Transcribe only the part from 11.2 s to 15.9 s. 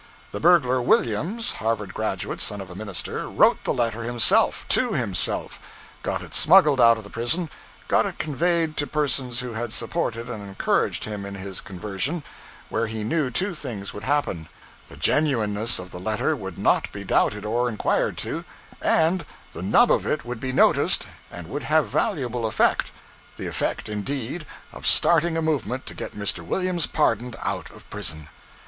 in his conversion where he knew two things would happen: the genuineness